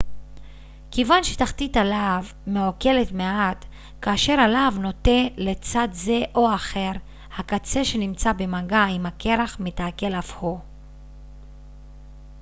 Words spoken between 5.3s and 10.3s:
לצד זה או אחר הקצה שנמצא במגע עם הקרח מתעקל